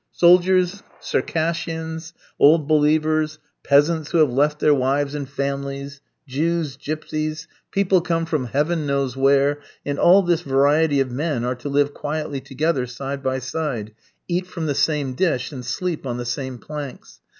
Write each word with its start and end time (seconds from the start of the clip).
Soldiers, 0.13 0.81
Circassians, 0.99 2.13
old 2.39 2.67
believers, 2.67 3.37
peasants 3.63 4.09
who 4.09 4.17
have 4.17 4.31
left 4.31 4.57
their 4.59 4.73
wives 4.73 5.13
and 5.13 5.29
families, 5.29 6.01
Jews, 6.27 6.75
Gypsies, 6.75 7.45
people 7.69 8.01
come 8.01 8.25
from 8.25 8.45
Heaven 8.45 8.87
knows 8.87 9.15
where, 9.15 9.61
and 9.85 9.99
all 9.99 10.23
this 10.23 10.41
variety 10.41 10.99
of 11.01 11.11
men 11.11 11.43
are 11.45 11.53
to 11.53 11.69
live 11.69 11.93
quietly 11.93 12.41
together 12.41 12.87
side 12.87 13.21
by 13.21 13.37
side, 13.37 13.93
eat 14.27 14.47
from 14.47 14.65
the 14.65 14.73
same 14.73 15.13
dish, 15.13 15.51
and 15.51 15.63
sleep 15.63 16.07
on 16.07 16.17
the 16.17 16.25
same 16.25 16.57
planks. 16.57 17.19